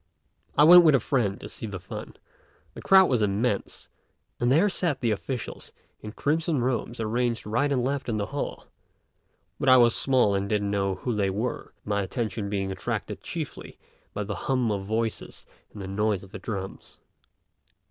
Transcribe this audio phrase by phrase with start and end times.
[0.57, 2.15] I went with a friend to see the fun;
[2.73, 3.87] the crowd was immense,
[4.39, 8.65] and there sat the officials in crimson robes arranged right and left in the hall;
[9.59, 13.77] but I was small and didn't know who they were, my attention being attracted chiefly
[14.11, 16.97] by the hum of voices and the noise of the drums.